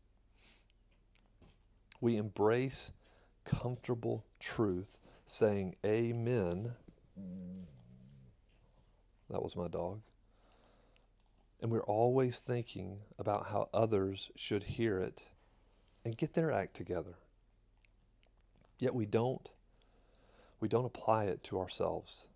We 2.00 2.15
embrace 2.15 2.91
comfortable 3.43 4.24
truth, 4.39 5.00
saying 5.25 5.77
amen 5.84 6.75
that 9.29 9.41
was 9.41 9.55
my 9.55 9.67
dog. 9.67 10.01
And 11.62 11.72
we're 11.72 11.84
always 11.84 12.39
thinking 12.39 13.00
about 13.17 13.48
how 13.48 13.69
others 13.74 14.29
should 14.36 14.63
hear 14.63 15.00
it 15.00 15.24
and 16.03 16.17
get 16.17 16.34
their 16.34 16.51
act 16.51 16.75
together. 16.75 17.15
Yet 18.77 18.93
we 18.93 19.05
don't 19.05 19.50
we 20.60 20.69
don't 20.69 20.86
apply 20.86 21.25
it 21.25 21.43
to 21.43 21.60
ourselves. 21.60 22.27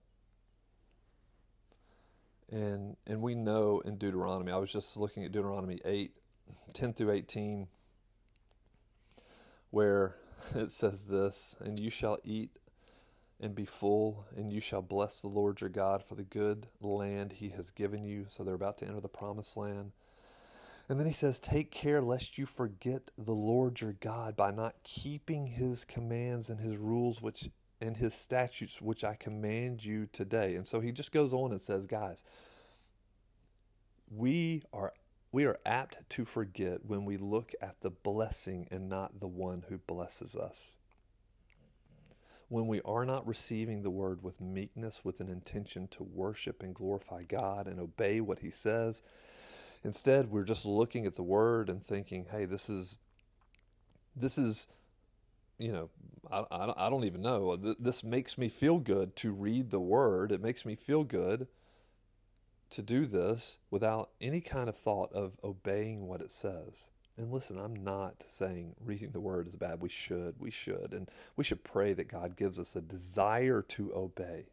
And 2.52 2.98
and 3.06 3.22
we 3.22 3.36
know 3.36 3.82
in 3.86 3.98
Deuteronomy, 3.98 4.52
I 4.52 4.58
was 4.58 4.72
just 4.72 4.98
looking 4.98 5.24
at 5.24 5.32
Deuteronomy 5.32 5.80
8, 5.86 6.12
10 6.74 6.94
through 6.94 7.12
18, 7.12 7.68
where 9.70 10.16
it 10.56 10.72
says 10.72 11.06
this, 11.06 11.56
and 11.60 11.80
you 11.80 11.90
shall 11.90 12.18
eat 12.24 12.52
and 13.40 13.56
be 13.56 13.66
full, 13.66 14.26
and 14.36 14.52
you 14.52 14.60
shall 14.60 14.82
bless 14.82 15.22
the 15.22 15.28
Lord 15.28 15.62
your 15.62 15.70
God 15.70 16.04
for 16.04 16.16
the 16.16 16.24
good 16.24 16.68
land 16.82 17.34
he 17.34 17.50
has 17.50 17.72
given 17.72 18.04
you. 18.04 18.26
So 18.28 18.44
they're 18.44 18.56
about 18.56 18.78
to 18.80 18.86
enter 18.86 19.00
the 19.00 19.08
promised 19.08 19.56
land. 19.56 19.92
And 20.90 21.00
then 21.00 21.08
he 21.08 21.14
says, 21.14 21.40
Take 21.40 21.72
care 21.72 22.02
lest 22.02 22.38
you 22.38 22.46
forget 22.46 23.12
the 23.18 23.32
Lord 23.32 23.80
your 23.80 23.94
God 23.94 24.36
by 24.36 24.52
not 24.52 24.84
keeping 24.84 25.48
his 25.48 25.86
commands 25.86 26.50
and 26.50 26.60
his 26.60 26.78
rules 26.78 27.22
which 27.22 27.50
and 27.82 27.96
his 27.96 28.14
statutes 28.14 28.82
which 28.82 29.06
I 29.06 29.16
command 29.16 29.86
you 29.86 30.10
today. 30.12 30.56
And 30.56 30.68
so 30.68 30.82
he 30.82 30.92
just 30.92 31.14
goes 31.14 31.32
on 31.32 31.52
and 31.52 31.62
says, 31.62 31.86
Guys, 31.86 32.24
we 34.10 34.64
are 34.74 34.94
we 35.32 35.46
are 35.46 35.60
apt 35.66 36.10
to 36.10 36.26
forget 36.26 36.86
when 36.86 37.06
we 37.06 37.16
look 37.16 37.54
at 37.62 37.82
the 37.82 37.92
blessing 37.92 38.68
and 38.72 38.90
not 38.90 39.20
the 39.20 39.28
one 39.28 39.64
who 39.70 39.78
blesses 39.78 40.36
us 40.36 40.76
when 42.50 42.68
we 42.68 42.82
are 42.84 43.06
not 43.06 43.26
receiving 43.28 43.84
the 43.84 43.90
word 43.90 44.24
with 44.24 44.42
meekness, 44.42 45.02
with 45.04 45.20
an 45.20 45.30
intention 45.30 45.88
to 45.88 46.04
worship 46.04 46.62
and 46.62 46.76
glorify 46.76 47.22
God 47.22 47.68
and 47.68 47.80
obey 47.80 48.20
what 48.20 48.40
He 48.40 48.52
says. 48.52 49.02
Instead, 49.84 50.30
we're 50.30 50.44
just 50.44 50.66
looking 50.66 51.06
at 51.06 51.16
the 51.16 51.24
word 51.24 51.70
and 51.70 51.86
thinking, 51.86 52.26
hey, 52.32 52.46
this 52.46 52.70
is, 52.70 52.98
this 54.16 54.38
is, 54.38 54.68
you 55.58 55.72
know, 55.72 55.90
I, 56.30 56.44
I, 56.52 56.88
I 56.88 56.90
don't 56.90 57.06
even 57.06 57.22
know. 57.22 57.56
This 57.56 58.04
makes 58.04 58.38
me 58.38 58.50
feel 58.50 58.80
good 58.80 59.16
to 59.18 59.32
read 59.32 59.70
the 59.70 59.80
word. 59.80 60.32
It 60.32 60.42
makes 60.42 60.66
me 60.66 60.76
feel 60.76 61.04
good 61.04 61.48
to 62.72 62.82
do 62.82 63.06
this 63.06 63.58
without 63.72 64.10
any 64.20 64.42
kind 64.42 64.70
of 64.70 64.76
thought 64.76 65.14
of 65.14 65.38
obeying 65.44 66.08
what 66.08 66.22
it 66.22 66.32
says. 66.32 66.88
And 67.20 67.34
listen, 67.34 67.60
I'm 67.60 67.84
not 67.84 68.24
saying 68.28 68.76
reading 68.80 69.12
the 69.12 69.20
word 69.20 69.50
is 69.50 69.56
bad. 69.58 69.82
We 69.82 69.90
should. 69.90 70.36
We 70.40 70.52
should. 70.52 70.94
And 70.94 71.10
we 71.36 71.44
should 71.44 71.66
pray 71.66 71.92
that 71.92 72.08
God 72.08 72.38
gives 72.38 72.58
us 72.58 72.78
a 72.78 72.82
desire 72.82 73.62
to 73.62 73.94
obey. 73.94 74.46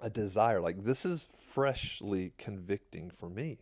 A 0.00 0.10
desire. 0.10 0.60
Like 0.60 0.82
this 0.82 1.04
is 1.06 1.28
freshly 1.38 2.32
convicting 2.36 3.10
for 3.10 3.30
me. 3.30 3.58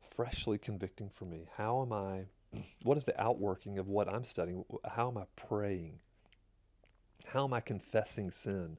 Freshly 0.00 0.56
convicting 0.56 1.10
for 1.10 1.26
me. 1.26 1.48
How 1.58 1.82
am 1.82 1.92
I? 1.92 2.28
What 2.82 2.96
is 2.96 3.04
the 3.04 3.20
outworking 3.20 3.78
of 3.78 3.86
what 3.86 4.08
I'm 4.08 4.24
studying? 4.24 4.64
How 4.86 5.10
am 5.10 5.18
I 5.18 5.24
praying? 5.36 5.98
How 7.26 7.44
am 7.44 7.52
I 7.52 7.60
confessing 7.60 8.30
sin? 8.30 8.78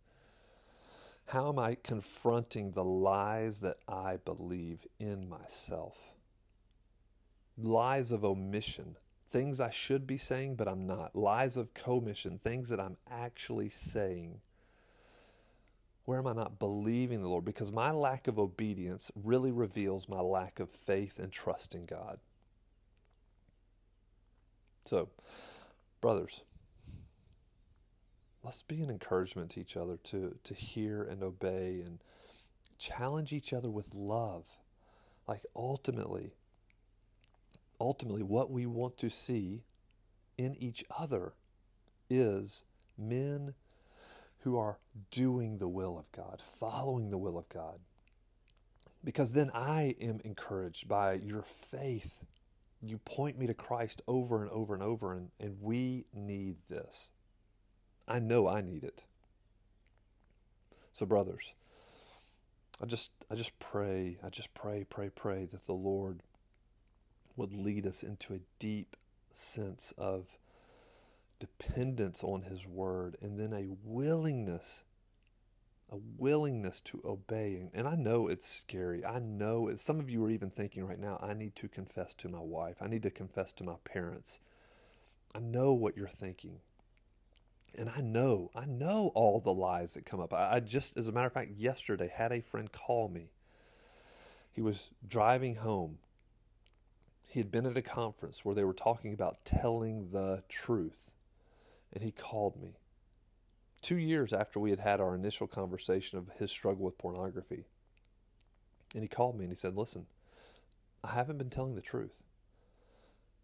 How 1.28 1.50
am 1.50 1.60
I 1.60 1.76
confronting 1.76 2.72
the 2.72 2.84
lies 2.84 3.62
that 3.62 3.78
I 3.88 4.18
believe 4.18 4.88
in 5.00 5.30
myself? 5.30 6.15
Lies 7.58 8.12
of 8.12 8.26
omission, 8.26 8.98
things 9.30 9.60
I 9.60 9.70
should 9.70 10.06
be 10.06 10.18
saying, 10.18 10.56
but 10.56 10.68
I'm 10.68 10.86
not, 10.86 11.16
lies 11.16 11.58
of 11.58 11.74
commission, 11.74 12.40
things 12.44 12.70
that 12.70 12.80
I'm 12.80 12.98
actually 13.10 13.70
saying. 13.70 14.42
Where 16.06 16.20
am 16.20 16.28
I 16.28 16.34
not 16.34 16.60
believing 16.60 17.22
the 17.22 17.30
Lord? 17.30 17.46
Because 17.46 17.72
my 17.72 17.92
lack 17.92 18.28
of 18.28 18.38
obedience 18.38 19.12
really 19.16 19.52
reveals 19.52 20.08
my 20.08 20.20
lack 20.20 20.60
of 20.60 20.70
faith 20.70 21.18
and 21.18 21.32
trust 21.32 21.74
in 21.74 21.86
God. 21.86 22.20
So, 24.86 25.10
brothers, 26.00 26.42
let's 28.44 28.62
be 28.62 28.82
an 28.82 28.92
encouragement 28.92 29.50
to 29.52 29.60
each 29.60 29.76
other 29.76 29.98
to, 30.04 30.38
to 30.44 30.54
hear 30.54 31.02
and 31.02 31.24
obey 31.24 31.82
and 31.84 31.98
challenge 32.78 33.34
each 33.34 33.52
other 33.52 33.72
with 33.72 33.96
love. 33.96 34.46
Like, 35.28 35.42
ultimately, 35.56 36.36
ultimately 37.80 38.24
what 38.24 38.52
we 38.52 38.66
want 38.66 38.98
to 38.98 39.10
see 39.10 39.64
in 40.38 40.56
each 40.56 40.84
other 40.98 41.34
is 42.10 42.64
men 42.98 43.54
who 44.40 44.58
are 44.58 44.78
doing 45.12 45.58
the 45.58 45.68
will 45.68 45.98
of 45.98 46.12
God, 46.12 46.42
following 46.42 47.10
the 47.10 47.18
will 47.18 47.38
of 47.38 47.50
God. 47.50 47.80
Because 49.04 49.34
then 49.34 49.52
I 49.54 49.96
am 50.00 50.20
encouraged 50.24 50.88
by 50.88 51.14
your 51.14 51.42
faith. 51.42 52.24
You 52.82 53.00
point 53.00 53.38
me 53.38 53.48
to 53.48 53.54
Christ 53.54 54.02
over 54.08 54.42
and 54.44 54.52
over 54.52 54.74
and 54.74 54.84
over, 54.84 55.14
and, 55.14 55.30
and 55.40 55.58
we 55.62 56.06
need 56.14 56.58
this. 56.70 57.10
I 58.08 58.20
know 58.20 58.48
I 58.48 58.62
need 58.62 58.84
it. 58.84 59.04
So, 60.94 61.06
brothers, 61.06 61.54
I 62.82 62.86
just 62.86 63.12
I 63.32 63.36
just 63.36 63.58
pray, 63.60 64.18
I 64.24 64.30
just 64.30 64.54
pray, 64.54 64.86
pray, 64.88 65.10
pray 65.10 65.46
that 65.46 65.66
the 65.66 65.74
Lord 65.74 66.22
would 67.36 67.54
lead 67.54 67.86
us 67.86 68.04
into 68.04 68.34
a 68.34 68.42
deep 68.60 68.96
sense 69.34 69.94
of 69.98 70.38
dependence 71.40 72.24
on 72.24 72.44
His 72.44 72.66
Word 72.68 73.18
and 73.22 73.40
then 73.40 73.54
a 73.54 73.76
willingness, 73.84 74.84
a 75.92 75.98
willingness 76.18 76.82
to 76.82 77.02
obey. 77.04 77.70
And 77.74 77.88
I 77.88 77.96
know 77.96 78.28
it's 78.28 78.48
scary. 78.48 79.06
I 79.06 79.20
know 79.20 79.72
some 79.76 80.00
of 80.00 80.10
you 80.10 80.24
are 80.26 80.30
even 80.30 80.50
thinking 80.50 80.86
right 80.86 81.00
now, 81.00 81.20
I 81.22 81.34
need 81.34 81.56
to 81.58 81.68
confess 81.68 82.14
to 82.16 82.30
my 82.30 82.40
wife, 82.40 82.78
I 82.82 82.88
need 82.88 83.04
to 83.04 83.12
confess 83.12 83.52
to 83.54 83.64
my 83.64 83.76
parents. 83.84 84.40
I 85.34 85.40
know 85.40 85.74
what 85.74 85.98
you're 85.98 86.08
thinking. 86.08 86.60
And 87.78 87.90
I 87.90 88.00
know, 88.00 88.52
I 88.56 88.66
know 88.66 89.12
all 89.16 89.42
the 89.42 89.54
lies 89.54 89.96
that 89.96 90.06
come 90.06 90.22
up. 90.22 90.34
I, 90.34 90.54
I 90.54 90.60
just, 90.62 90.98
as 90.98 91.10
a 91.10 91.12
matter 91.12 91.28
of 91.28 91.34
fact, 91.34 91.52
yesterday 91.58 92.10
had 92.14 92.32
a 92.32 92.42
friend 92.42 92.72
call 92.72 93.10
me. 93.10 93.32
He 94.54 94.62
was 94.62 94.92
driving 95.06 95.56
home 95.56 95.98
he 97.36 97.42
had 97.42 97.52
been 97.52 97.66
at 97.66 97.76
a 97.76 97.82
conference 97.82 98.46
where 98.46 98.56
they 98.56 98.64
were 98.64 98.72
talking 98.74 99.12
about 99.12 99.44
telling 99.44 100.08
the 100.14 100.42
truth, 100.48 101.02
and 101.92 102.02
he 102.02 102.10
called 102.10 102.56
me. 102.56 102.78
Two 103.82 103.98
years 103.98 104.32
after 104.32 104.58
we 104.58 104.70
had 104.70 104.80
had 104.80 105.02
our 105.02 105.14
initial 105.14 105.46
conversation 105.46 106.18
of 106.18 106.30
his 106.40 106.50
struggle 106.50 106.86
with 106.86 106.98
pornography, 106.98 107.66
and 108.94 109.04
he 109.04 109.10
called 109.10 109.38
me 109.38 109.44
and 109.44 109.52
he 109.52 109.58
said, 109.58 109.76
Listen, 109.76 110.06
I 111.04 111.12
haven't 111.12 111.38
been 111.38 111.50
telling 111.50 111.76
the 111.76 111.82
truth. 111.82 112.24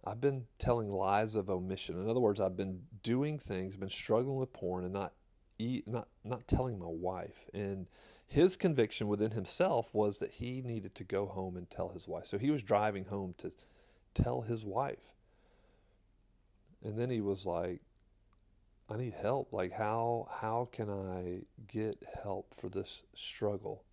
I've 0.05 0.21
been 0.21 0.45
telling 0.57 0.89
lies 0.89 1.35
of 1.35 1.49
omission. 1.49 2.01
In 2.01 2.09
other 2.09 2.21
words, 2.21 2.39
I've 2.39 2.55
been 2.55 2.83
doing 3.03 3.39
things, 3.39 3.75
been 3.75 3.89
struggling 3.89 4.37
with 4.37 4.53
porn, 4.53 4.85
and 4.85 4.93
not 4.93 5.11
eat, 5.59 5.85
not 5.85 6.07
not 6.23 6.47
telling 6.47 6.79
my 6.79 6.87
wife. 6.87 7.49
And 7.53 7.87
his 8.25 8.55
conviction 8.55 9.09
within 9.09 9.31
himself 9.31 9.93
was 9.93 10.19
that 10.19 10.31
he 10.31 10.61
needed 10.61 10.95
to 10.95 11.03
go 11.03 11.25
home 11.25 11.57
and 11.57 11.69
tell 11.69 11.89
his 11.89 12.07
wife. 12.07 12.27
So 12.27 12.37
he 12.37 12.51
was 12.51 12.63
driving 12.63 13.03
home 13.03 13.35
to 13.39 13.51
tell 14.13 14.41
his 14.41 14.65
wife. 14.65 15.13
And 16.83 16.97
then 16.97 17.09
he 17.09 17.21
was 17.21 17.45
like, 17.45 17.81
I 18.89 18.97
need 18.97 19.13
help. 19.13 19.53
Like 19.53 19.71
how 19.71 20.27
how 20.41 20.67
can 20.71 20.89
I 20.89 21.41
get 21.71 22.03
help 22.23 22.53
for 22.59 22.67
this 22.67 23.03
struggle? 23.15 23.83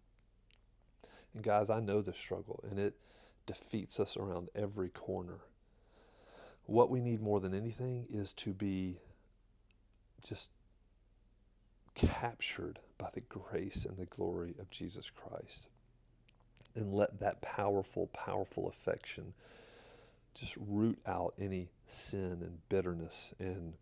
And 1.35 1.43
guys, 1.43 1.71
I 1.71 1.81
know 1.81 2.03
the 2.03 2.13
struggle 2.13 2.65
and 2.69 2.79
it 2.79 2.95
defeats 3.47 4.01
us 4.01 4.17
around 4.17 4.49
every 4.55 4.89
corner. 4.89 5.39
What 6.67 6.91
we 6.91 7.01
need 7.01 7.21
more 7.21 7.41
than 7.41 7.55
anything 7.55 8.07
is 8.11 8.33
to 8.35 8.53
be 8.53 8.99
just 10.27 10.51
captured 11.95 12.79
by 12.99 13.09
the 13.13 13.21
grace 13.21 13.85
and 13.85 13.97
the 13.97 14.05
glory 14.05 14.55
of 14.59 14.71
Jesus 14.71 15.11
Christ. 15.11 15.69
And 16.75 16.93
let 16.93 17.21
that 17.21 17.41
powerful, 17.41 18.09
powerful 18.09 18.69
affection 18.69 19.33
just 20.39 20.57
root 20.57 20.99
out 21.07 21.35
any 21.39 21.71
sin 21.87 22.39
and 22.43 22.59
bitterness 22.69 23.35
and 23.39 23.75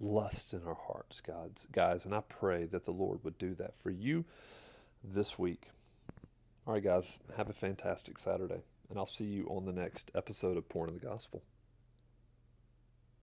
lust 0.00 0.54
in 0.54 0.62
our 0.66 0.78
hearts, 0.86 1.20
guys, 1.20 1.66
guys. 1.72 2.04
And 2.04 2.14
I 2.14 2.22
pray 2.28 2.66
that 2.66 2.84
the 2.84 2.92
Lord 2.92 3.24
would 3.24 3.38
do 3.38 3.54
that 3.54 3.74
for 3.82 3.90
you 3.90 4.24
this 5.02 5.38
week. 5.38 5.68
All 6.66 6.74
right, 6.74 6.82
guys, 6.82 7.18
have 7.36 7.50
a 7.50 7.54
fantastic 7.54 8.18
Saturday, 8.18 8.62
and 8.88 8.98
I'll 8.98 9.06
see 9.06 9.24
you 9.24 9.46
on 9.46 9.64
the 9.64 9.72
next 9.72 10.10
episode 10.14 10.56
of 10.56 10.68
Porn 10.68 10.90
of 10.90 11.00
the 11.00 11.06
Gospel. 11.06 11.42